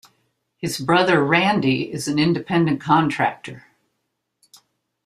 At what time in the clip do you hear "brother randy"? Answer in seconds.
0.79-1.93